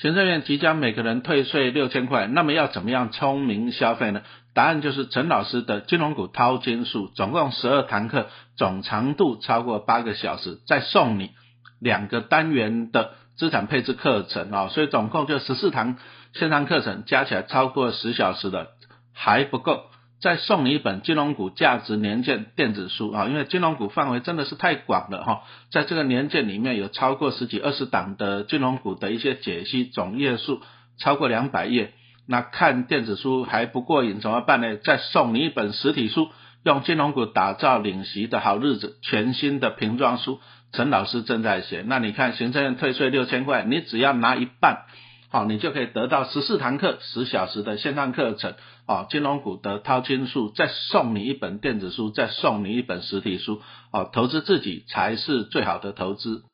[0.00, 4.22] 行政院即将每个人退税六千块，那么要怎么样聪明消费呢？
[4.54, 11.32] 答案就是陈老师的金融股淘金术，总共十二堂课，总长度超过八个小时，再送你
[11.80, 15.96] 两个单元的资产配置课程啊，所以总共就十四堂
[16.32, 18.68] 线上课程，加起来超过十小时的
[19.12, 19.82] 还不够。
[20.20, 30.60] 再送你一本金融股价值年鉴电子书啊，因为金融股范围真的是太广了哈，在这个年鉴里面有超过十几二十档的金融股的一些解析，总页数
[30.98, 31.92] 超过两百页。
[32.26, 34.76] 那看电子书还不过瘾，怎么办呢？
[34.76, 36.28] 再送你一本实体书，
[36.62, 40.40] 用金融股打造领席的好日子，全新的瓶装书，
[40.72, 41.82] 陈老师正在写。
[41.86, 44.82] 那你看行政院退税六千块，你只要拿一半。
[45.30, 48.54] 好，你就可以得到十四堂课十小时的线上课程，
[48.86, 53.60] 啊，金融股的淘金术，再送你一本电子书，再送你一本实体书，
[53.92, 56.44] 哦，投资自己才是最好的投资。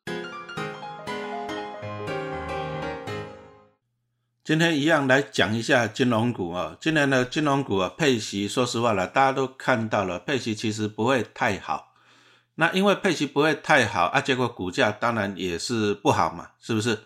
[4.43, 11.93] 今天一样来讲一下金融股啊，今年的金融股啊，配息，说实话了，大家都看到了，配息其实不会太好。
[12.55, 16.99] 那因为配息不会太好啊，结果股价当然也是不好嘛，是不是？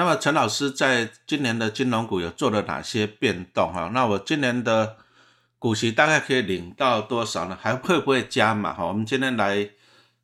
[0.00, 3.90] 那么陈老师在今年的金融股有做了哪些变动哈？
[3.92, 4.96] 那我今年的
[5.58, 7.58] 股息大概可以领到多少呢？
[7.60, 8.72] 还会不会加嘛？
[8.72, 9.68] 哈，我们今天来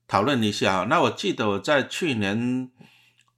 [0.08, 0.86] 讨论一下哈。
[0.88, 2.70] 那我记得我在去年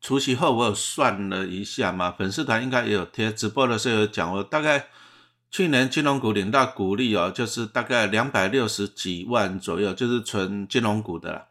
[0.00, 4.86] 除夕后，我有算了一下嘛，粉丝团应该也有贴直播的时候有讲，我大概
[5.50, 11.46] 去年金融股领到股利哦，就是大概两百六十几万左右，就是纯金融股的了。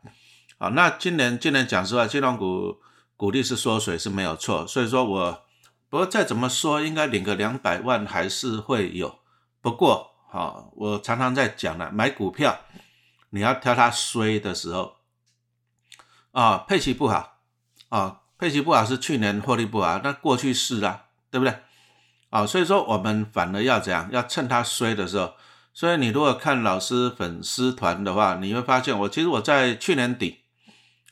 [0.57, 2.77] 好，那今年今年讲实话，金融股。
[3.17, 5.43] 股利是缩水是没有错，所以说我
[5.89, 9.19] 不过再怎么说，应该领个两百万还是会有。
[9.59, 12.59] 不过，哈，我常常在讲了，买股票
[13.31, 14.97] 你要挑它衰的时候
[16.31, 17.39] 啊，配息不好
[17.89, 21.57] 啊，配息不好是去年获利不好，那过去式啦，对不对？
[22.29, 24.07] 啊，所以说我们反而要怎样？
[24.11, 25.33] 要趁它衰的时候。
[25.73, 30.43] 所以你如果看老师粉丝团的话，你会发现我其实我在去年底。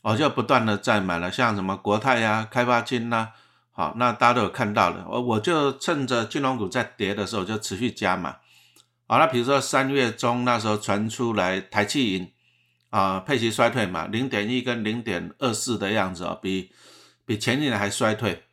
[0.05, 3.29] 我就不断的在买了，像什么国泰呀、开发金呐，
[3.71, 5.03] 好，那大家都有看到的。
[5.09, 8.35] 我我就趁着金融股在跌的时候，就持续加码。
[9.07, 12.31] 好，那比如说三月中那时候传出来台气银
[12.91, 16.69] 啊，配息衰退嘛，零点一跟零点二四的样子哦，比
[17.25, 18.43] 比前一年还衰退。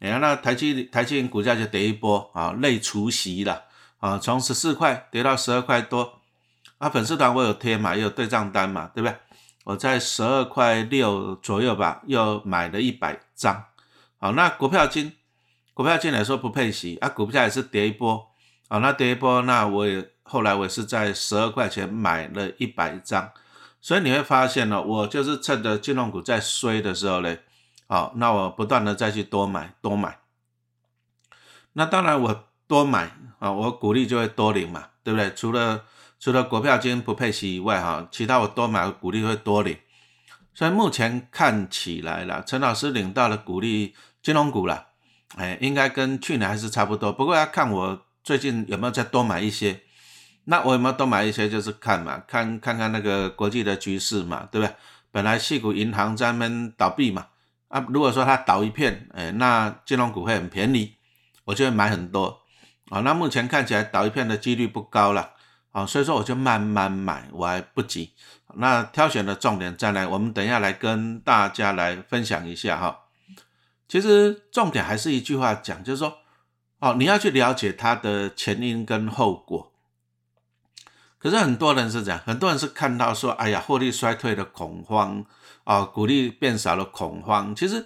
[0.00, 3.62] 你看那台气台气银股价就跌一波啊，累除息了
[3.98, 6.18] 啊，从十四块跌到十二块多。
[6.78, 9.16] 啊，粉丝团我有贴嘛，也有对账单嘛，对不对？
[9.66, 13.64] 我在十二块六左右吧，又买了一百张。
[14.16, 15.16] 好，那股票金，
[15.74, 18.30] 股票金来说不配息啊，股票也是跌一波。
[18.68, 23.32] 好，那跌一波，那我也后来我也是在十二块钱买了一百张。
[23.80, 27.40] 所以你会发现呢，我就是趁着金融股在衰的时候嘞，
[27.88, 30.20] 好，那我不断的再去多买多买。
[31.72, 33.10] 那当然我多买
[33.40, 35.34] 啊，我股利就会多领嘛，对不对？
[35.34, 35.84] 除了
[36.18, 39.76] 除了股票金不配息以外，哈，其他我多买股利会多领，
[40.54, 44.86] 所以目前看起来了，陈老师领到了股利金融股了，
[45.36, 47.12] 哎，应该跟去年还是差不多。
[47.12, 49.82] 不过要看我最近有没有再多买一些，
[50.44, 54.74] 那我有没有多买一些，就是看嘛，看看看那个国际的局势嘛，对不对？
[55.12, 57.26] 本来细股银行在那倒闭嘛，
[57.68, 60.94] 啊，如果说它倒一片，哎，那金融股会很便宜，
[61.44, 62.40] 我就会买很多，
[62.90, 65.34] 啊，那目前看起来倒一片的几率不高了。
[65.76, 68.12] 啊，所以说我就慢慢买，我还不急。
[68.54, 73.00] 那挑选的重点再来，我们等一下来跟大家来分享一下哈。
[73.86, 76.20] 其实重点还是一句话讲，就是说，
[76.78, 79.70] 哦，你要去了解它的前因跟后果。
[81.18, 85.22] 可是很多人是这样，很多人是看到说，哎呀，获利衰退的恐慌，
[85.64, 87.54] 啊，股利变少的恐慌。
[87.54, 87.84] 其实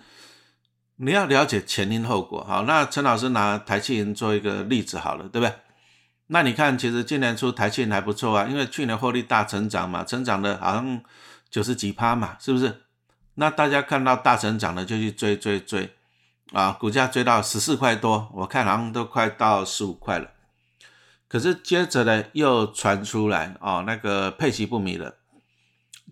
[0.95, 2.45] 你要了解前因后果。
[2.45, 5.53] 好，那陈老师拿台积银做一个例子好了，对不对？
[6.33, 11.03] 那你看，其实今年出台积还不错啊，因为去年获利大成长嘛，成长的好像
[11.51, 12.83] 九十几趴嘛，是不是？
[13.35, 15.91] 那大家看到大成长的就去追追追，
[16.53, 20.31] 啊，股价追到十四块多，我看好像都快到十五块了。
[21.27, 25.17] 可是接着呢，又传出来哦，那个配息不迷了，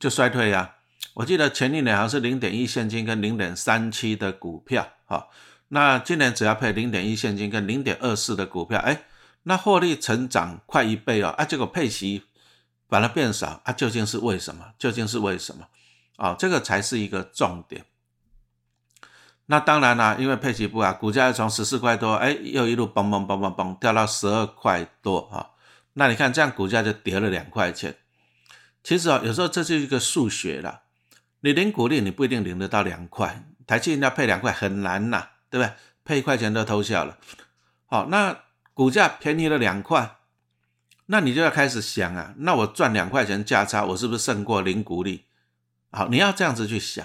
[0.01, 0.75] 就衰退呀。
[1.15, 5.31] 我记得前一年好像是零点一现金跟零点三七的股票，好，
[5.69, 9.03] 那今年只要配零点一现金跟零点二四的股票，哎。
[9.45, 12.25] 那获利成长快一倍哦，啊，结果配息
[12.89, 14.73] 反而变少，啊，究竟是为什么？
[14.79, 15.69] 究竟是为什么？
[16.17, 17.85] 啊，这个才是一个重点。
[19.47, 25.51] 那当然啦，因为配息不啊，股价从十四块多，哎，又一路嘣嘣嘣嘣嘣掉到十二块多啊。
[25.95, 27.97] 那你看这样股价就跌了两块钱。
[28.83, 30.83] 其实啊，有时候这是一个数学啦，
[31.41, 35.73] 你领股利你不一定领得到两块，台积电要配两块很难呐，对不对？
[36.05, 37.19] 配一块钱都偷笑了。
[37.87, 38.37] 好，那
[38.79, 40.19] 股价便宜了两块，
[41.07, 45.25] 那你就要开始想啊，那我赚两块钱价差，我是不是胜过零股利？
[45.91, 47.05] 好，你要这样子去想。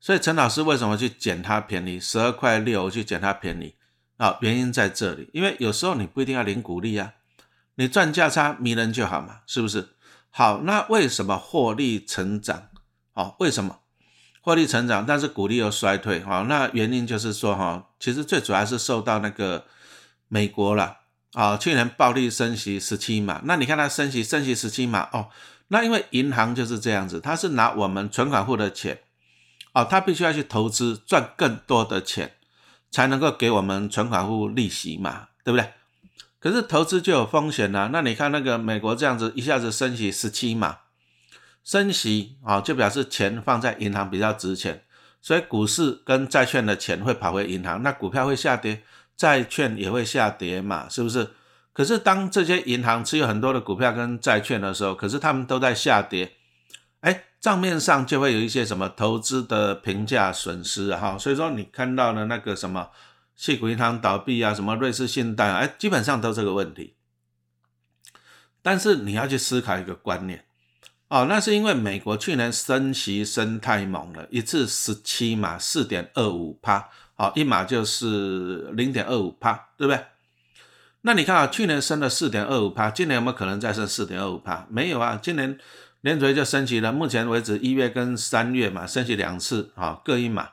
[0.00, 3.74] 所以陈老师为什么去捡它便宜，十二块六去捡它便宜？
[4.16, 7.12] 啊，原因在这里，因为有时候你不一定要零股利啊，
[7.74, 9.90] 你赚价差迷人就好嘛，是不是？
[10.30, 12.68] 好，那为什么获利成长？
[13.12, 13.80] 好，为什么
[14.40, 16.22] 获利成长，但是股利又衰退？
[16.22, 19.66] 好，那原因就是说哈，其实最主要是受到那个
[20.28, 21.00] 美国了
[21.32, 25.28] 啊，去年暴力升息十七码，那你看它升息升息十七码哦，
[25.68, 29.00] 那因为银行就是这样子，它是拿我们存款户的钱。
[29.74, 32.34] 哦，他必须要去投资赚更多的钱，
[32.90, 35.72] 才能够给我们存款户利息嘛，对不对？
[36.38, 37.88] 可是投资就有风险呐。
[37.90, 40.80] 那你看那个美国这样子一下子升息十七嘛，
[41.64, 44.84] 升息啊，就表示钱放在银行比较值钱，
[45.22, 48.82] 所以股市跟债券的钱会跑回银行，那股票会下跌，
[49.16, 51.30] 债券也会下跌嘛，是不是？
[51.72, 56.32] 可是当这些银行持有很多的股票跟债券的时候，可是他们都在下跌。
[57.00, 62.90] 哎，账面上就会有一些什么投资的评价损失，哈，所以说你看到的那个什么，
[63.34, 66.94] 细股银行倒闭啊，什么瑞士信贷，哎，基本上都这个问题。
[68.60, 70.44] 但是你要去思考一个观念，
[71.08, 76.88] 哦，那是因为美国去年升息升太猛了，一次十七嘛四点二五趴，
[77.22, 80.04] 好，一码就是零点二五趴，对不对？
[81.02, 84.66] 那你看啊，去年升了四点二五趴，今年有没有可能再升四点二五趴？
[84.68, 85.56] 没有啊，今年。
[86.00, 90.48] 联储会就升级了，目前为止一月跟三月嘛，升级两次啊，各一码，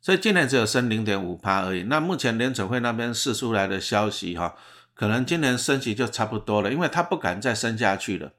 [0.00, 1.82] 所以今年只有升零点五趴而已。
[1.82, 4.54] 那目前联储会那边释出来的消息哈，
[4.94, 8.32] 可能今年升级就差不多了，因为他不敢再升下去了，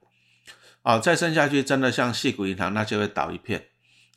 [0.82, 3.66] 哦，再升下去真的像细股银行那就会倒一片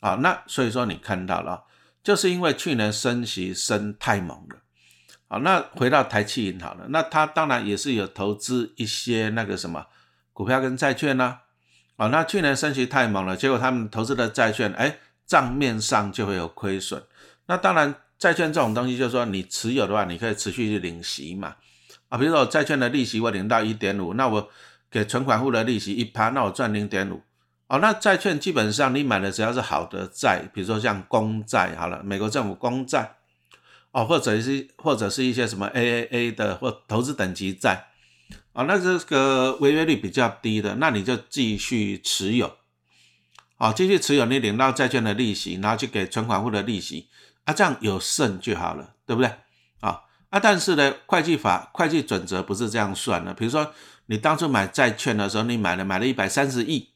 [0.00, 0.14] 啊。
[0.22, 1.64] 那所以说你看到了，
[2.02, 4.62] 就是因为去年升息升太猛了，
[5.28, 9.86] 好，那回到台气银行了，那它当然也是有投资一些那个什么
[10.32, 11.38] 股票跟债券呢。
[11.96, 17.00] 哦，那去年升息太猛了，结果他们投资的债券，哎，账面上就会有亏损。
[17.46, 21.54] 那当然，债券这种东西，就是说你持有的话，你可以持续去领息嘛。
[22.08, 24.50] 啊，比如说债券的利息我领到一点五，那我
[24.90, 27.22] 给存款户的利息一趴，那我赚零点五。
[27.72, 33.16] 哦，那债券基本上你买的只要是好的债，比如说像公债，好了，美国政府公债，
[33.92, 37.86] 哦，或者是或者是一些什么 AAA 的或投资等级债。
[38.52, 42.58] 啊，那这个违约率比较低的，那你就继续持有，
[43.56, 47.08] 哦，继续持有，你领到债券的利息，然后去给存款户的利息，
[47.44, 49.30] 啊，这样有剩就好了，对不对？
[49.80, 53.32] 啊，啊，但是呢，会计法、会计准则不是这样算的。
[53.32, 53.72] 比如说，
[54.06, 56.90] 你当初买债券的时候，你买了买了一百三十亿，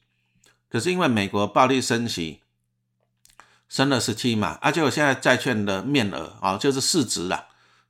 [0.69, 2.41] 可是因为美国暴力升息，
[3.67, 7.45] 升了十七嘛，而且我现在债券的面额啊，就是市值了。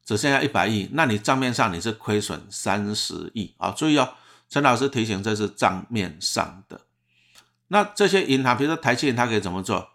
[0.06, 3.72] 只剩下一百亿，那你账面上你是亏损三十亿啊！
[3.72, 4.14] 注意哦，
[4.48, 6.80] 陈老师提醒，这是账面上的。
[7.68, 9.90] 那这些银行，比如说台积电，它可以怎么做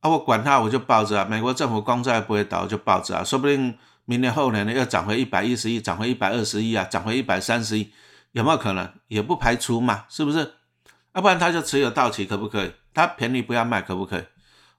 [0.00, 0.10] 啊？
[0.10, 1.24] 我管它，我就抱着啊。
[1.24, 3.24] 美国政府公债不会倒，就抱着啊。
[3.24, 7.90] 说不定明年后年呢，又涨回一百一十亿，涨回一百二十亿啊，涨回一百三十亿，
[8.32, 8.92] 有没有可能？
[9.08, 10.56] 也不排除嘛，是不是？
[11.14, 12.72] 要不然他就持有到期，可不可以？
[12.92, 14.24] 他便宜不要卖，可不可以？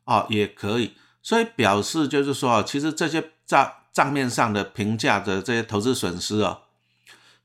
[0.06, 0.96] 哦，也可以。
[1.22, 3.74] 所以表示就是说，其实这些账。
[3.96, 6.64] 账面上的评价的这些投资损失哦，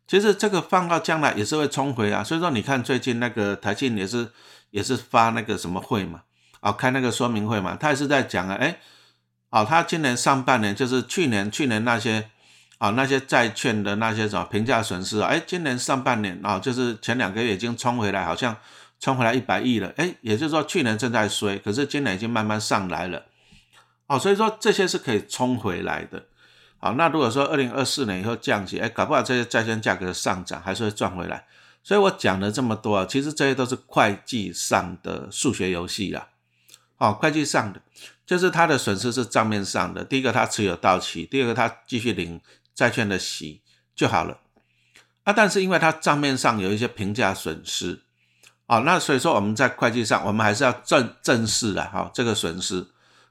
[0.09, 2.25] 其实这个放到将来也是会冲回啊。
[2.25, 4.29] 所以说，你看最近那个台庆也是
[4.71, 6.23] 也是发那个什么会嘛，
[6.59, 8.81] 啊，开那个说明会嘛，他也是在讲啊，哎，
[9.51, 12.29] 哦，他今年上半年就是去年去年那些
[12.79, 18.57] 啊那些债券的那些什么评价损失啊，哎，今年上半年啊，就是前两个月已经冲回来，好像
[19.01, 23.25] 冲回来一百亿了，哎，也就是说去年正在衰，可是今年已经慢慢上来了，
[24.07, 26.27] 哦，所以说这些是可以冲回来的。
[26.79, 31.47] 好，那如果说二零二四年以后降息，哎，搞不好这些债券价格的上涨还是会赚回来。
[31.83, 36.29] 所以我讲了这么多啊，其实这些都是会计上的数学游戏啦。
[36.99, 37.81] 哦，会计上的
[38.27, 40.05] 就是它的损失是账面上的。
[40.05, 42.39] 第一个，它持有到期；第二个，它继续领
[42.75, 43.63] 债券的息
[43.97, 44.41] 就好了。
[45.25, 48.03] 啊，但是因为它账面上有一些评价损失，
[48.71, 52.87] 哦，那所以说我们在会计上，我们还是要正正视的哈这个损失。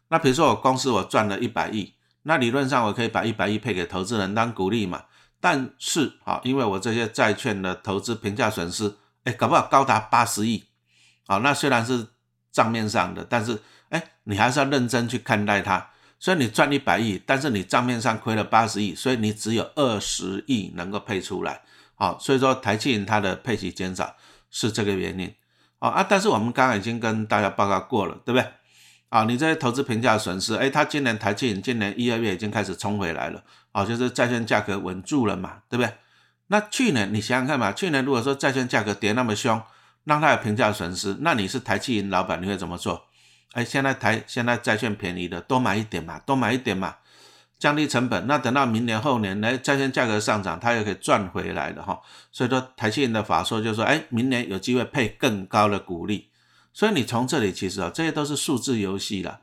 [0.10, 1.94] 那比如说我公司我赚了一百亿。
[2.24, 5.04] 那理论上我可以把一百亿配给投资人当股利嘛？
[5.40, 8.94] 但是啊，因为我这些债券的投资评价损失，
[9.24, 10.66] 哎，搞不好高达八十亿，
[11.28, 12.08] 啊，那虽然是
[12.52, 15.90] 账面上的，但是哎，你还是要认真去看待它。
[16.20, 21.62] 所以你赚一百亿，但是你账面上亏了八十亿，所以你只有二十亿能够配出来。
[21.96, 24.14] 好，所以说台积电它的配息减少
[24.50, 25.34] 是这个原因。
[25.80, 28.52] 啊啊，但是我们刚刚已经跟大家报告过了，对不对？
[29.10, 35.94] 啊，你这些投资评价损失，哎，它今年台积电今年一二月已经开始冲回来了，啊，就是债券价格稳住了嘛，对不对？
[36.48, 39.62] 那去年你想想看嘛，去年如果说债券价格跌那么凶，
[40.04, 43.08] 让它有评价损失，那你是台积银老板，你会怎么做？
[43.54, 46.98] 哎，现在台现在债券便宜的，多买一点嘛，多买一点嘛，
[47.60, 48.26] 降低成本。
[48.26, 52.02] 那等到明年后年，来债券价格上涨，它又可以赚回来的哈。
[52.32, 56.30] 所以说台积银的法说就是说，哎，明年有机会配更高的股利。
[56.74, 59.42] 所以你从这里其实啊，这些都是数字游戏了。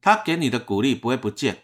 [0.00, 1.58] 他给你的鼓励不会不见，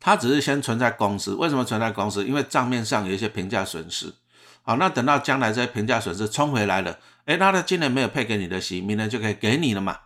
[0.00, 1.34] 他只是先存在公司。
[1.34, 2.26] 为什么存在公司？
[2.26, 4.14] 因为账面上有一些评价损失。
[4.62, 9.98] 好，那等到将来这些评价损失冲回来了，哎，他的今年没有配给你的息，明年就可以给你了嘛？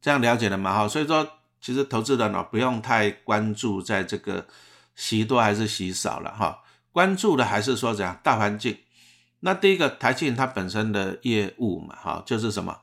[0.00, 0.72] 这样了解了吗？
[0.72, 1.28] 哈，所以说
[1.60, 4.46] 其实投资人呢不用太关注在这个
[4.94, 6.60] 息多还是息少了哈，
[6.92, 8.78] 关注的还是说怎样大环境。
[9.40, 12.78] 那第一个台积它本身的业务嘛，哈，就是什么？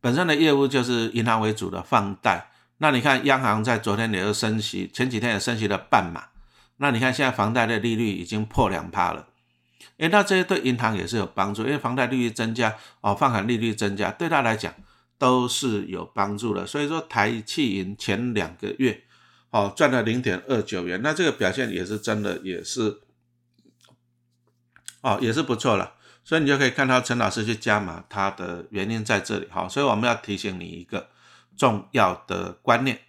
[0.00, 2.50] 本身的业务就是银行为主的放贷。
[2.78, 6.24] 那你看央行在昨天也是升息，前几天也升息了半码。
[6.78, 9.28] 那你看现在房贷的利率已经破两趴了，
[9.98, 14.74] 诶，那这些对银行也是有帮助，因为房贷利率增加，哦，放款利率增加，对他来讲
[15.22, 16.66] 都是有帮助的。
[16.66, 19.04] 所以说台气银前两个月，
[19.50, 23.02] 哦，赚了零点二九元，那这个表现也是真的，也是。
[25.02, 29.46] 哦，也是不错了，所以你就可以看到陈老师去加码，它的原因在这里。
[29.50, 31.08] 好，所以我们要提醒你一个
[31.56, 33.00] 重要的观念，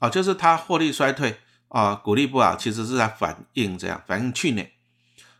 [0.00, 1.38] 啊，就是它获利衰退
[1.68, 4.72] 啊，股利不好，其实是在反映这样，反映去年。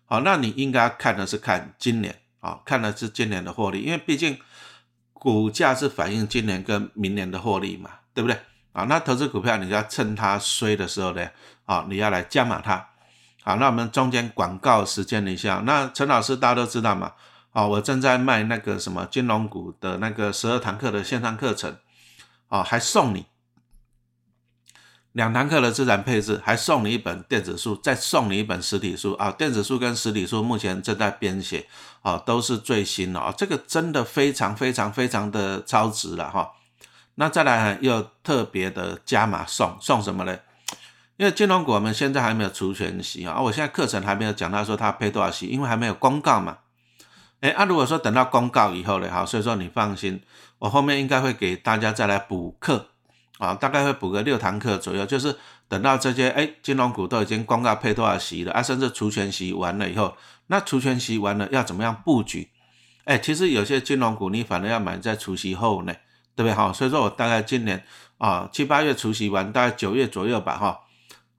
[0.05, 4.39] 好，那你应该看的是看今年，啊，看的是今年的获利，因为毕竟
[5.19, 8.39] 股价是反映今年跟明年的获利嘛，对不对？
[8.73, 11.29] 啊，那投资股票，你要趁它衰的时候呢，
[11.65, 12.87] 啊，你要来加码它。
[13.43, 15.63] 好，那我们中间广告时间一下。
[15.67, 17.13] 那陈老师大家都知道嘛？
[17.51, 21.77] 啊，我正在卖那个什么金融股的那个十二堂课的线上课程，
[22.49, 23.27] 啊，还送你
[25.19, 29.33] 两堂课的资产配置，还送你一本电子书，再送你一本实体书啊。
[29.33, 31.67] 电子书跟实体书目前正在编写，
[32.03, 33.35] 啊，都是最新的啊。
[33.37, 36.53] 这个真的非常非常非常的超值了哈。
[37.17, 40.39] 那再来又特别的加码送送什么呢？
[41.17, 46.59] 因为金融股我们现在还没有除权息啊，我现在课程还没有讲到说它配多少息，因为还没有公告嘛。
[47.41, 50.23] 哎，啊，如果说等到公告以后呢，好，所以说你放心，
[50.61, 52.91] 我后面应该会给大家再来补课
[53.39, 55.35] 啊，大概会补个六堂课左右，就是
[55.69, 60.17] 等到这些哎金融股都已经公告配多少息了啊，甚至除权息完了以后，
[60.49, 62.51] 那除权息完了要怎么样布局？
[63.05, 65.95] 哎，其实有些金融股你反而要买在除息后呢，
[66.37, 66.73] 对不对哈？
[66.73, 67.83] 所以说我大概今年
[68.19, 70.81] 啊七八月除息完，大概九月左右吧哈。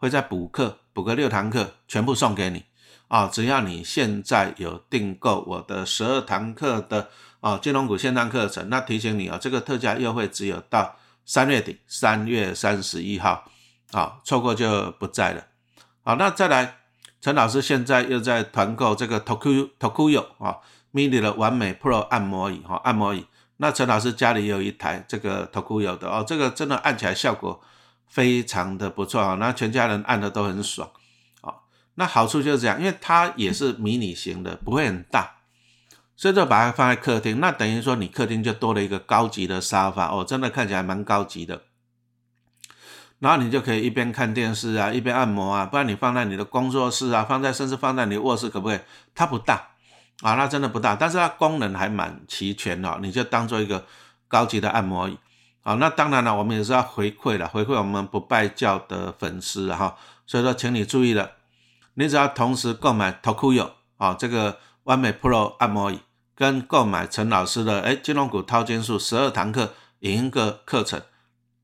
[0.02, 2.64] 会再补课，补个六堂课，全部送给你
[3.10, 3.28] 啊！
[3.28, 7.10] 只要你现在有订购我的十二堂课的
[7.42, 10.96] 啊金融股线上课程，那提醒你啊，这个特价优惠只有到
[11.30, 13.44] 三月底，三月三十一号
[13.92, 15.46] 啊，错过就不在了。
[16.04, 16.78] 好，那再来，
[17.22, 20.58] 陈老师现在又在团购这个 Toku Tokuyo 啊
[20.92, 23.28] Mini 的完美 Pro 按摩椅哈，按摩椅。
[23.58, 27.62] 那陈老师家里有一台这个 Tokuyo 的哦，这个真的按起来效果。
[28.08, 30.90] 非常的不错啊，那全家人按的都很爽
[31.42, 31.54] 啊。
[31.94, 35.39] 那好处就是这样，因为它也是迷你型的，不会很大，
[36.20, 37.40] 所以就把它放在客厅。
[37.40, 41.62] 那等于说你客厅就多了一个高级的沙发哦，真的看起来蛮高级的。
[43.20, 45.66] 然后你就可以一边看电视啊，一边按摩啊。
[45.66, 48.80] 不然你放在你的工作室啊，放在甚至放在你卧室可不可以？
[49.16, 49.70] 它不大
[50.22, 53.00] 啊，那真的不大，但是它功能还蛮齐全哦。
[53.02, 53.86] 你就当做一个
[54.28, 55.18] 高级的按摩椅。
[55.62, 59.96] 好，那当然了，我们也是要回馈了，回馈我们不拜教的粉丝哈。
[60.28, 61.32] 所以说，请你注意了，
[61.94, 66.00] 你只要同时购买 Tokuyo 啊这个完美 Pro 按摩椅，
[66.40, 71.02] 跟购买陈老师的哎金融股掏金术十二堂课影音课课程，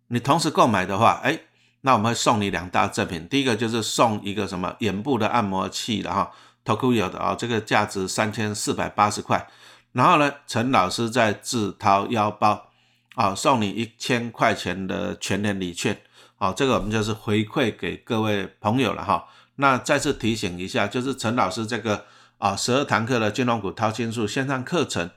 [0.10, 1.40] 你同时购买的话，哎，
[1.80, 3.26] 那我们会送你两大赠品。
[3.26, 6.30] 第一个就是送一个什么眼部的按摩器了哈
[6.66, 9.48] ，Tokuyo 的啊，这个价值三千四百八十块。
[9.94, 12.72] 然后呢，陈老师再自掏腰包。
[13.16, 15.98] 啊，送你一千块钱的全年礼券，
[16.36, 19.26] 好，这个我们就是回馈给各位朋友了哈。
[19.56, 22.04] 那再次提醒一下，就是陈老师这个
[22.38, 25.10] 啊十二堂课的金融股掏金术线上课程，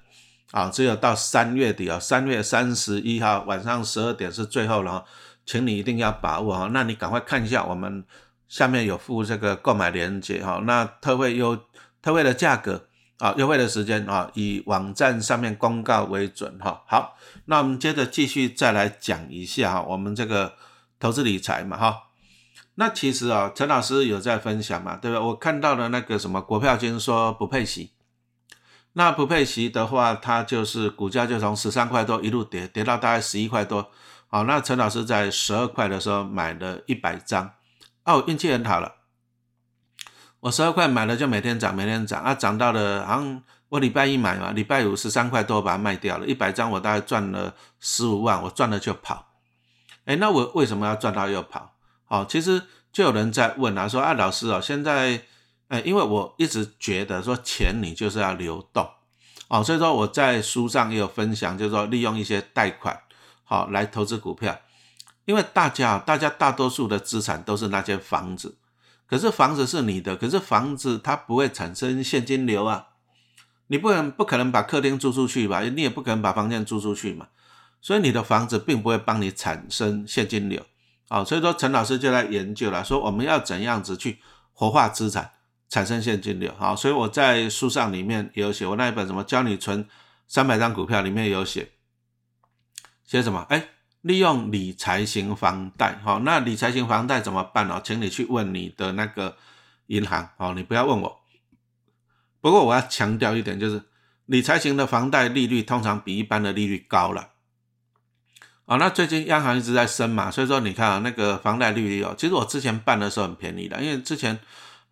[0.52, 5.04] 啊，只有到三月底啊，三月三十一号晚上十二点是最后了哈，
[5.44, 6.70] 请你一定要把握哈。
[6.72, 8.04] 那你赶快看一下，我们
[8.48, 11.56] 下面有附这个购买链接哈，那特惠优
[12.00, 12.84] 特惠的价格。
[13.18, 16.84] 啊，优惠的时间啊，以网站上面公告为准哈。
[16.86, 20.52] 好，那我们接着继续再来讲一下哈，我们这个
[21.00, 22.07] 投资理财嘛哈。
[22.80, 25.20] 那其实啊，陈老师有在分享嘛，对吧？
[25.20, 27.90] 我看到了那个什么国票金说不配息，
[28.92, 33.90] 那不配息的话，它就是股价就从十三块多一路跌跌到大概十一块多，
[34.28, 37.50] 好，那陈老师在十二块的时候买了一百张，
[38.04, 38.94] 哦，运气很好了，
[40.38, 49.32] 我十二块买了就每天涨，每天涨，啊，涨到了好像我礼拜一买嘛，礼拜五十三块多把它卖掉了，一百张我大概赚了十五万，我赚了就跑。
[50.04, 51.74] 哎，那我为什么要赚到又跑？
[52.08, 55.22] 好，其实就有人在问啊，说啊，老师哦，现在，
[55.68, 58.88] 哎，因为我一直觉得说钱你就是要流动，
[59.48, 62.98] 哦，所以说我在书上也有分享，就是说利用一些贷款，
[63.44, 64.58] 好来投资股票，
[65.26, 68.56] 因为大家大家大多数的资产都是那间房子，
[69.06, 72.86] 可是房子是你的，可是房子它不会产生现金流啊，
[73.66, 77.28] 你不能不可能把客厅租出去吧，你也不可能把房间租出去嘛。
[77.82, 80.64] 所以你的房子并不会帮你产生现金流，
[81.08, 84.18] 啊，所以说陈老师就在研究了，说我们要怎样子去
[84.52, 85.32] 活化资产，
[85.68, 89.88] 产生现金流，好，所以我在书上里面也有写，我那一本什么教你存
[90.26, 91.70] 三百张股票里面有写，
[93.04, 93.46] 写什么？
[93.48, 93.68] 哎，
[94.02, 97.80] 利用理财型房贷，好，那理财型房贷怎么办呢？
[97.82, 99.36] 请你去问你的那个
[99.86, 101.20] 银行，好，你不要问我。
[102.40, 103.82] 不过我要强调一点，就是
[104.26, 107.30] 理财型的房贷利率通常比一般的利率高了。
[108.68, 114.38] 啊，那最近央行一直在升嘛，所以说你看啊，那个房贷利率哦，其实我之前办的时候很便宜的，因为之前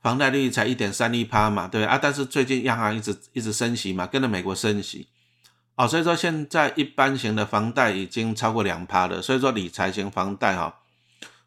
[0.00, 5.08] 房贷利率才一点三一趴嘛，对啊，但是最近央行一直一直升息嘛，跟着美国升息，
[5.74, 10.76] 哦，所以说现在一般型的房贷已经超过两趴了，所以说理财型房贷哈，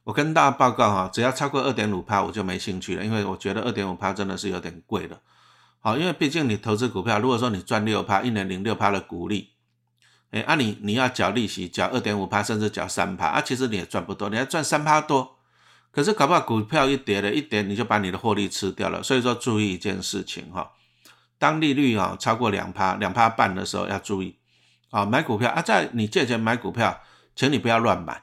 [0.04, 5.20] 我跟大家报告哈，只要超过二点五趴我就没兴趣了，因为我觉得二点五趴真的是有点贵了，
[5.80, 9.50] 好，因为毕竟你投资股票，如果说你赚六趴，一年零六趴的股利。
[10.32, 15.38] 哎，啊你你要缴利息，缴二点五趴，甚至缴三趴，啊，其实你也赚不多，你要赚三趴多，
[15.92, 19.02] 可是搞不好股票一跌了，一跌你就把你的获利吃掉了。
[19.02, 20.72] 所以说注意一件事情哈，
[21.40, 24.38] 当利率啊超过两趴、两趴半的时候要注意
[24.92, 27.02] 啊，买股票啊，在你借钱买股票，
[27.36, 28.22] 请你不要乱买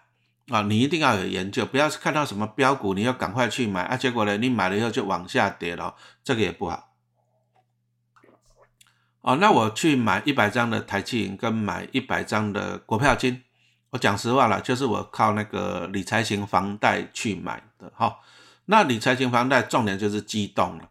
[0.50, 6.92] 啊，你一定要有研究，不要看到什么标股你要赶快去买啊，结果呢你买了以后就往下跌了，这个也不好。
[9.26, 13.42] 哦，那我去买一百张的台积银，跟买一百张的国票金，
[13.90, 18.20] 我讲实话了，就是我靠那个理财型房贷去买的哈。
[18.66, 20.90] 那理财型房贷重点就是机动了，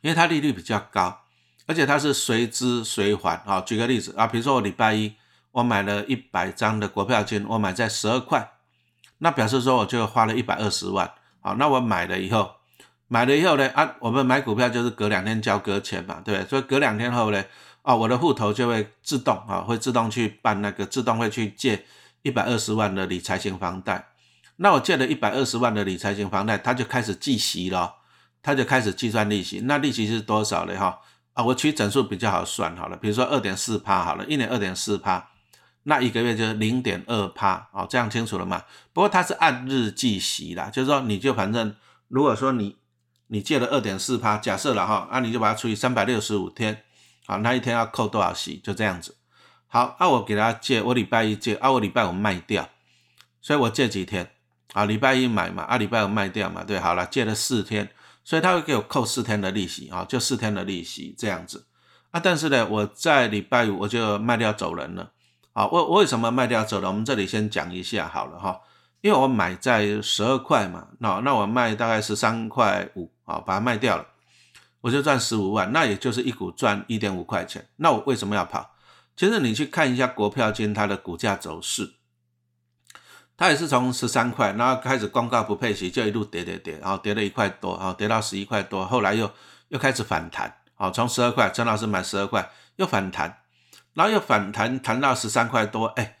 [0.00, 1.22] 因为它利率比较高，
[1.66, 3.60] 而且它是随支随还啊。
[3.62, 5.16] 举个例子啊，比如说我礼拜一
[5.50, 8.52] 我买了一百张的国票金，我买在十二块，
[9.18, 11.12] 那表示说我就花了一百二十万。
[11.40, 12.57] 好，那我买了以后。
[13.08, 16.48] 买了以后呢，啊，我们买股票就是隔两天交割钱嘛，对不对？
[16.48, 17.42] 所以隔两天后呢，
[17.82, 21.86] 啊，我的户头就会自动啊，会自动去办那个，自动会去借
[22.22, 24.08] 一百二十万的理财型房贷。
[24.56, 27.94] 那我借了一百二十万的理财型房贷，它就开始计息了，
[28.42, 29.60] 它就开始计算利息。
[29.64, 30.76] 那利息是多少呢？
[30.76, 30.98] 哈，
[31.32, 35.30] 啊，我取整数比较好算好了，比如说二点四趴好了，一年二点四趴，
[35.84, 38.64] 那一个月就是零点二趴，哦，这样清楚了吗？
[38.92, 41.74] 不过它是按日计息啦，就是说你就反正
[42.08, 42.76] 如果说你
[43.28, 46.82] 你借了二点四趴，假设了哈，那你就把它除以三百六十五天，
[47.26, 48.60] 好，那一天要扣多少息？
[48.62, 49.16] 就这样子。
[49.66, 52.68] 好，那我给他借，我礼拜一借，啊，我礼拜五卖掉，
[53.40, 54.30] 所以我借几天？
[54.72, 57.90] 啊，礼拜一买嘛，啊，礼拜五卖掉嘛，对，好了，借了四天，
[58.24, 61.66] 所以他会给我扣四天的利息，啊，就四天的利息这样子。
[62.10, 65.12] 啊，但是呢，我在礼拜五我就卖掉走人了。
[65.52, 66.88] 好，我我为什么卖掉走人？
[66.88, 68.60] 我们这里先讲一下好了哈。
[69.00, 74.04] 因为我买在十二块嘛，那那我卖大概十三块五，啊，把它卖掉了，
[74.80, 77.68] 我就赚十五万，那也就是一股赚一点五块钱。
[77.76, 78.74] 那我为什么要跑？
[79.16, 81.94] 其实你去看一下国票金它的股价走势，
[83.36, 89.30] 它也是从十三块，然后开始公告不配息，就一路跌跌跌，然后跌了一块多，然后跌到十一块多，后来又
[89.68, 93.38] 又开始反弹，啊，从十二块，陈老师买十二块，又反弹，
[93.94, 96.17] 然后又反弹弹到十三块多，哎。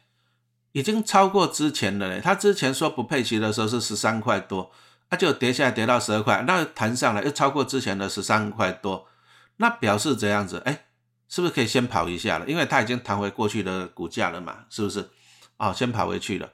[0.78, 4.70] 已经超过之前的嘞，他之前说不配息的时候是十三块多，
[5.10, 9.08] 那就跌下来跌到十二块，那弹上来又超过之前的十三块多，
[9.56, 10.84] 那表示这样子，哎，
[11.28, 12.46] 是不是可以先跑一下了？
[12.46, 15.10] 因为它已经弹回过去的股价了嘛，是不是？
[15.56, 16.48] 哦，先跑回去了。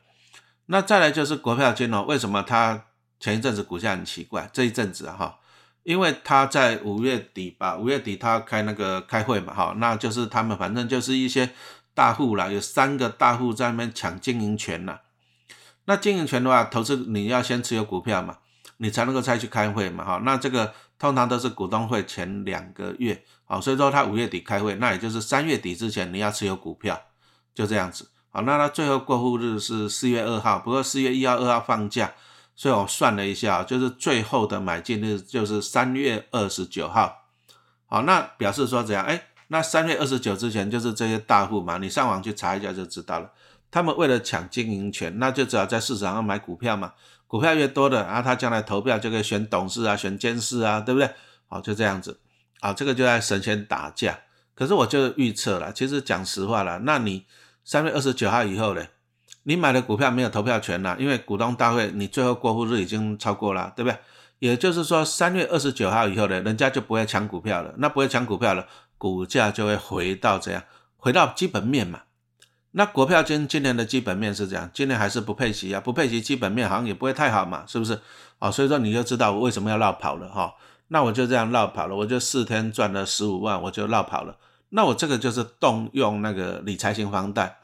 [0.67, 2.87] 那再来就是国票金哦，为什么它
[3.21, 4.49] 前一阵子股价很奇怪？
[4.55, 5.39] 这一阵子哈，
[5.83, 11.51] 因为他在五月底吧，五月底他开那个开会嘛，哈，那就是他们反正就是一些。
[11.95, 15.01] 大户啦，有三个大户在那边抢经营权啦。
[15.85, 18.39] 那经营权的话，投资你要先持有股票嘛，
[18.79, 20.05] 你才能够再去开会嘛。
[20.05, 27.01] 哈，那这个通常都是股东会前两个月，好，所以说他五月底开会，那也就是三月底之前你要持有股票，
[27.55, 28.11] 就这样子。
[28.31, 32.13] 好，那他最后过户日是四月二号，不过四月一号、二号放假，
[32.57, 37.27] 所以我算了一下，就是最后的买进日就是三月二十九号。
[37.87, 39.05] 好，那表示说怎样？
[39.05, 39.27] 哎。
[39.55, 43.31] 那三月二十九之前就是这些大户嘛，你上网去查一下就知道了。
[43.71, 46.95] 他们为了抢经营权，那就只好在市场上买股票嘛。
[47.29, 51.09] 股票越多的啊，他将来投票就可以选董事啊，选监事啊，对不对？
[51.47, 52.19] 好，就这样子
[52.59, 54.19] 啊，这个就在神仙打架。
[54.57, 57.25] 可是我就预测了，其实讲实话了，那你
[57.65, 58.85] 三月二十九号以后呢，
[59.45, 63.97] 你买的股票没有投票权了，因为股东大会你最后过户日已经超过了，对不对？
[64.41, 68.67] 也就是说三月二十九号以后呢，人家就不会抢股票了，那不会抢股票了，
[69.05, 70.63] 股价就会回到这样，
[70.97, 72.05] 回到基本面嘛。
[72.71, 78.01] 那国票今今年的基本面是这样，今年还是不配息啊，不配息基本面好像也不会太好嘛，是不是？
[78.39, 80.55] 啊，所以说你就知道我为什么要绕跑了哈。
[80.89, 84.39] 那我就这样绕跑了，我就四天赚了十五万，我就绕跑了。
[84.71, 87.59] 那我这个就是动用那个理财型房贷，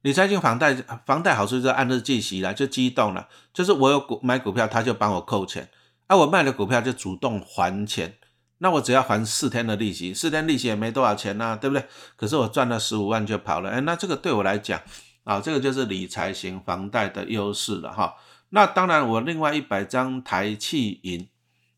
[0.00, 5.68] 理财型房贷房贷好处就是按日计息了，就激动了，就是我有股买股票，他就帮我扣钱，
[6.06, 8.16] 啊，我卖了股票就主动还钱。
[8.62, 11.84] 那我只要还四天的利息，四天利息也没多少钱呐，对不对？
[12.14, 14.78] 可是我赚了十五万就跑了，哎，那这个对我来讲
[15.24, 18.14] 啊，这个就是理财型房贷的优势了哈。
[18.50, 21.26] 那当然，我另外一百张台气银，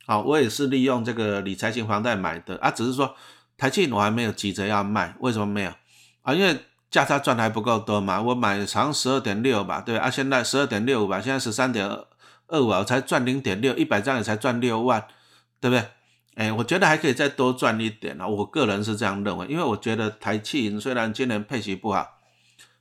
[0.06, 3.14] 好，我也是利用这个理财型房贷买的啊，只是说
[3.56, 5.72] 台气我还没有急着要卖，为什么没有
[6.22, 6.34] 啊？
[6.34, 6.58] 因为
[6.90, 11.86] 价差赚的还不够多嘛，我买长十二点六吧，对啊，现在十二点六五吧，现在十三点
[12.48, 15.06] 二五，我才赚零点六，一百张也才赚六万，
[15.60, 15.86] 对不对？
[16.34, 18.26] 哎，我觉得还可以再多赚一点啊！
[18.26, 22.18] 我个人是这样认为，因为我觉得台气银虽然今年配息不好，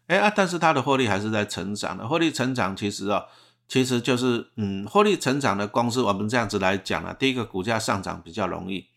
[0.07, 2.07] 哎啊，但是它的获利还是在成长的。
[2.07, 3.25] 获利成长其实哦，
[3.67, 8.87] 其实就是嗯，获利成长的公司，我们这样子来讲啊，第一个股价上涨比较容易，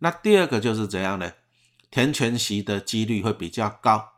[0.00, 1.32] 那第二个就是怎样呢？
[1.90, 4.08] 填全息的几率会比较高。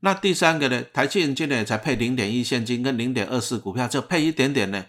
[0.00, 0.84] 那第三个呢？
[0.92, 4.84] 台气银今年才配零点一现金跟零点二四股票，就配一点点呢。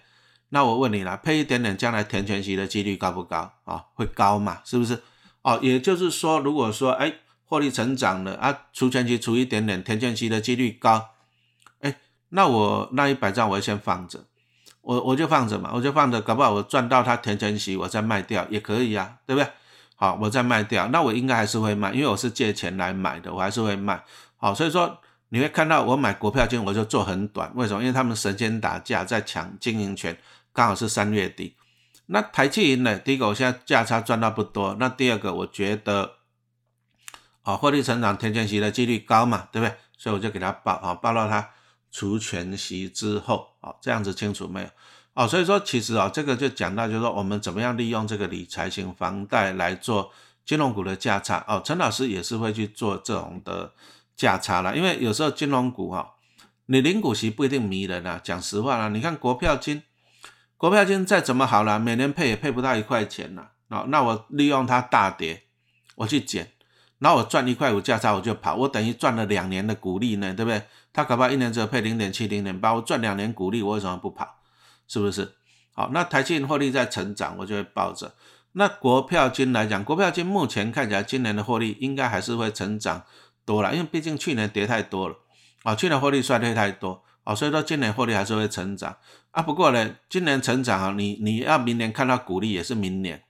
[0.55, 3.87] 那我问你了，配一点点，将来填全息的几率高不高啊？
[3.93, 4.61] 会高嘛？
[4.63, 5.03] 是不是？
[5.41, 11.09] 哦，也就是说，如果说哎，获利成长了啊，除全息除一点点，填全息的几率高，
[11.81, 11.97] 哎，
[12.29, 14.23] 那我那一百张我先放着，
[14.79, 19.51] 我我就放着嘛，我就放着，搞不好我赚到它填全息，我再卖掉也可以啊，对不对？
[19.97, 24.01] 好，我再卖掉，那我应该还是会卖，因为我是借钱来买的，我还是会卖。
[24.37, 27.81] 好，所以说你会看到我买国票金，我就做很短，为什么？
[27.81, 30.17] 因为他们神仙打架在抢经营权。
[30.55, 31.57] 刚好是三月底，
[32.05, 32.97] 那台气银呢？
[32.97, 34.77] 第一个，我现在价差赚到不多。
[34.79, 36.13] 那第二个，我觉得，
[37.41, 39.75] 啊，获利成长填全息的几率高嘛，对不对？
[39.97, 41.49] 所以我就给他报啊，报到他
[41.91, 44.67] 除全息之后，啊，这样子清楚没有？
[45.15, 50.13] 哦，所以说其实啊，这个就讲到，就是说我们怎么样利用这个理财型房贷来做
[50.45, 51.43] 金融股的价差。
[51.49, 53.73] 哦，陈老师也是会去做这种的
[54.15, 56.13] 价差了，因为有时候金融股哈，
[56.67, 58.21] 你零股息不一定迷人啊。
[58.23, 59.83] 讲实话啦，你看国票金。
[60.57, 63.85] 国票金再怎么好了，每年配也配不到一块钱了啊！
[63.89, 65.43] 那我利用它大跌，
[65.95, 66.53] 我去捡，
[66.99, 70.63] 然后我赚一块五价差我就跑，我等于赚了两年的股利呢，对不对？
[70.93, 74.37] 他搞不好一年只有配零点七、零点八，我赚两年股利，我为什么不跑？
[74.87, 75.35] 是不是？
[75.73, 78.15] 好，那台积电获利在成长，我就会抱着。
[78.53, 83.03] 那国票金来讲，国票金目前看起来今年的获利应该还是会成长
[83.43, 85.15] 多了，因为毕竟去年跌太多了
[85.63, 87.03] 啊，去年获利衰退太多。
[87.25, 88.95] 哦，所以说今年获利还是会成长
[89.35, 89.41] 啊。
[89.43, 93.21] 不过呢，今年成长啊，你你要明年看到股利也是明年。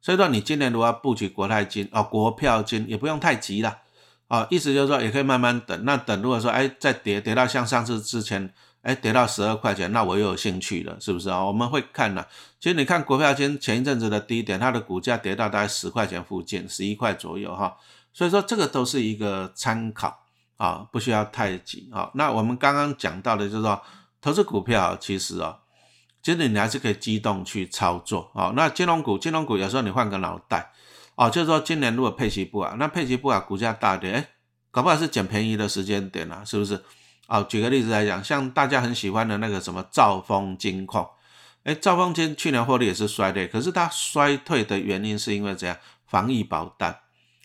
[0.00, 3.78] 所以说你今年如果要布局国泰金哦，国票金也不用太急了
[4.26, 4.46] 啊。
[4.50, 5.84] 意思就是说也可以慢慢等。
[5.84, 11.44] 那等如果说哎再跌跌到像上次之前哎跌到十二块钱，那我又有兴趣了，是不是啊？
[11.44, 12.26] 我们会看呢。
[12.58, 17.76] 其实你看国票金前一阵子的低点，它的股价跌到大概十块钱附近，十一块左右哈。
[18.12, 20.20] 所以说这个都是一个参考。
[20.58, 22.08] 啊，不需要太急啊。
[22.14, 23.82] 那我们刚刚讲到的，就是说
[24.22, 25.58] 投资股票，其实啊，
[26.22, 28.52] 其实你还是可以机动去操作啊。
[28.54, 30.70] 那金融股，金融股有时候你换个脑袋
[31.16, 34.28] 啊，就是说今年如果配息不好，那配息不好，股价大跌，哎，
[34.70, 36.82] 搞不好是捡便宜的时间点啊，是不是？
[37.26, 41.08] 啊，举个例子来讲，像大家很喜欢的那个什么兆丰金控，
[41.64, 45.76] 哎，兆丰金去年获利也是衰退，可是它衰退的原因是因为怎样？
[46.06, 47.00] 防疫保单。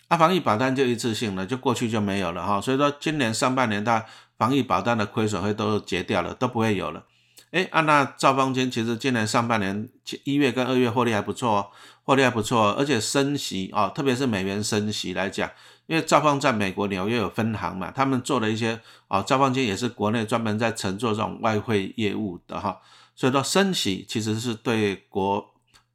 [0.09, 4.05] 啊，防疫保单就一次性了，就过去就没有了哈，所以说今年上半年它
[4.37, 7.03] 防疫保单的亏损会都结掉了，都不会有了。
[7.51, 9.89] 哎，啊那兆丰金其实今年上半年
[10.23, 11.67] 一月跟二月获利还不错哦，
[12.03, 15.49] 获利还不错，哦而且升息啊，特别是美元升息来讲，
[15.85, 22.79] 因为兆丰在美国纽约有分行嘛，他们做的一些啊，兆丰金也是国内专门在承做这种外汇业务的哈，
[23.15, 25.53] 所以说升息其实是对国。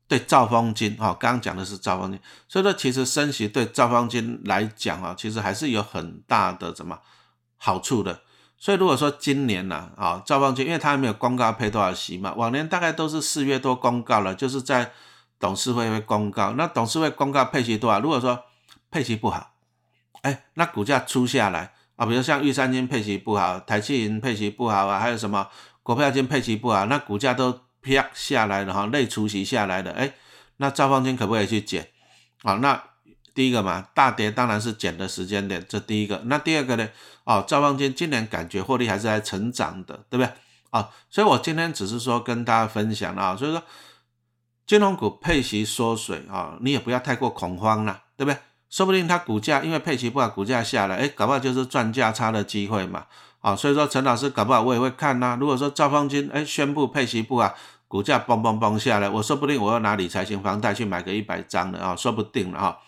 [0.08, 6.98] 对兆丰金啊，刚刚讲的是兆丰金，所以说其实升息对兆丰金来讲啊，其实还是有很大的什么
[7.56, 8.20] 好处的。
[8.62, 14.92] 所以如果说今年呢啊，兆方金，因为它还没有公告配多少息嘛，往年大概都是四月多公告了，就是在
[15.40, 16.52] 董事会会公告。
[16.52, 17.98] 那董事会公告配息多少？
[17.98, 18.44] 如果说
[18.88, 19.54] 配息不好，
[20.20, 25.48] 哎，那股价出下来啊，比如像玉山金配息不好，台气银配息不好啊，还有什么
[25.82, 30.14] 国票金配息不好，那股价都啪下来了哈，类除息下来的，哎，
[30.58, 31.88] 那兆方金可不可以去减？
[32.44, 32.80] 啊，那
[33.34, 36.20] 第一个嘛，大跌当然是减的时间点，这第一个。
[36.26, 36.88] 那第二个呢？
[37.24, 40.32] 哦，兆方金今年感觉获利还是在成长的，对不对？
[40.70, 43.62] 啊，所以我今天只是说跟大家分享啊，所以说
[44.66, 48.38] 金融股配息缩水啊，你也不要太过恐慌了，对不对？
[48.70, 53.06] 说不定它股价因为配息不好，股价下来，哎，搞不好就是赚价差的机会嘛。
[53.40, 55.36] 啊，所以说陈老师搞不好我也会看呐。
[55.38, 57.54] 如果说兆方金哎宣布配息不好，
[57.86, 62.78] 股价嘣嘣嘣下来，我说不定我要拿理财型房贷去买个一百张的啊，说不定了啊。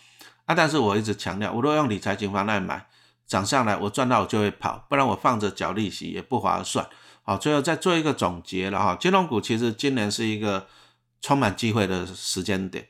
[0.47, 2.87] 啊，但是我一直强调，我如果用理财型房贷买，
[3.27, 6.87] 涨上来我赚到我就会跑，不然我放着缴利息也不划算。
[7.23, 10.67] 好，最后再做一个总结了哈，金融股其实今年是一个
[11.21, 12.89] 充满机会的时间点。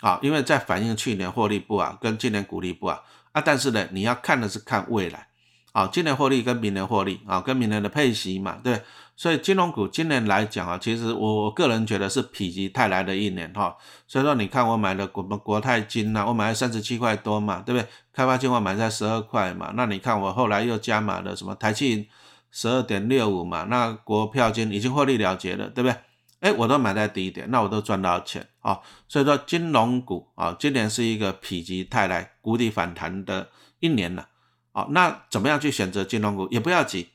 [0.00, 5.28] 啊，因为在反映去年获利不好，跟今年股利不好啊，但是呢，你要看的是看未来，
[5.72, 8.82] 啊，今年获利跟明年获利啊，跟明年的配息嘛，对，
[9.16, 17.88] 所以金融股今年来讲啊，其实我我个人觉得是否极泰来的一年哈，所以说你看我买的国国泰金呐，我买了三十七块多嘛，对不对？
[18.12, 22.08] 开发金我买在十二块嘛，那你看我后来又加码了什么台气
[22.50, 25.96] 十二点六五嘛，那国票金已经获利了结了，对不对？
[26.40, 28.78] 哎，我都买在低点，那我都赚到钱啊！
[29.08, 33.48] 所以说金融股啊，今年是一个否极泰来、谷底反弹的
[33.80, 34.28] 一年了
[34.72, 34.86] 啊。
[34.90, 36.46] 那怎么样去选择金融股？
[36.50, 37.08] 也不要急，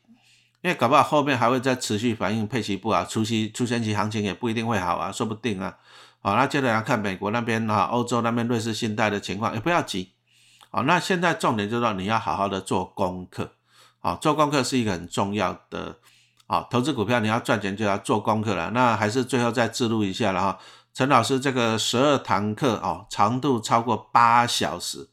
[0.61, 5.77] 因为搞不好后面还会再持续反映配息不好，除夕出现期行情也不一定会好啊，说不定啊。
[6.21, 10.11] 好，那接着来看美国那边啊，欧洲那边瑞士信贷的情况，也不要急。
[10.69, 13.53] 好，那现在重点就是你要好好的做功课，
[13.99, 15.97] 好，做功课是一个很重要的。
[16.45, 18.71] 好，投资股票你要赚钱就要做功课了。
[18.71, 20.59] 那还是最后再记录一下了哈。
[20.93, 25.09] 陈老师这个十二堂课哦，长度超过八小时。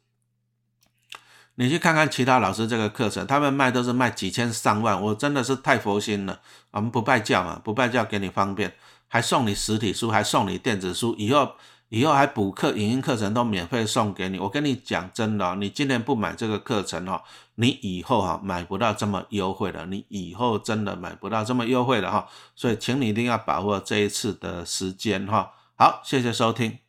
[1.56, 6.40] 你去看看其他老师这个课程，他们卖都是卖几千上万，我真的是太佛心了。
[6.70, 8.72] 我们不拜教嘛，不拜教给你方便，
[9.08, 11.52] 还送你实体书，还送你电子书，以后。
[11.88, 14.40] 以后还补课，影音课程都免费送给你。
[14.40, 17.22] 我跟你讲真的，你今年不买这个课程哈，
[17.54, 22.26] 你以后哈买不到这么优惠的，你以后真的买不到这么优惠的哈。
[22.56, 25.52] 所以，请你一定要把握这一次的时间哈。
[25.76, 26.86] 好，谢谢收听。